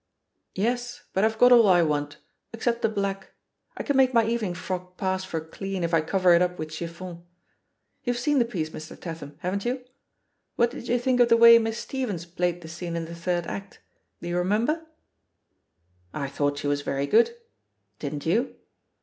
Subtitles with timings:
[0.33, 2.17] '* "Yes; but I've got all I want,
[2.53, 3.33] except the black—
[3.79, 6.73] ^I can make my evening frock pass for clean if I cover it up with
[6.73, 7.23] chiffon.
[8.03, 8.99] You've seen the piece, Mr.
[8.99, 9.85] Tatham, haven't you?
[10.55, 13.45] What did you think of the way Miss Stevens played the scene in the third
[13.45, 13.79] act?
[14.23, 14.87] Do you remember ?'*
[16.15, 17.35] "I thought she was very good.
[17.99, 18.55] Didn't you?'